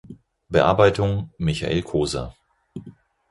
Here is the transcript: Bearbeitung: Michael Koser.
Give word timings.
Bearbeitung: 0.49 1.29
Michael 1.37 1.83
Koser. 1.83 2.35